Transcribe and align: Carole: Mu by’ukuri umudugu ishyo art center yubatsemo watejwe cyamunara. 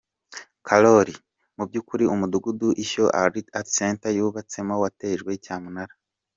Carole: 0.67 1.13
Mu 1.57 1.63
by’ukuri 1.69 2.05
umudugu 2.13 2.67
ishyo 2.83 3.05
art 3.23 3.35
center 3.77 4.11
yubatsemo 4.17 4.73
watejwe 4.83 5.31
cyamunara. 5.43 5.93